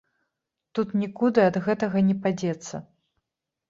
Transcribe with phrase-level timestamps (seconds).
[0.79, 2.87] Тут нікуды ад гэтага не падзецца.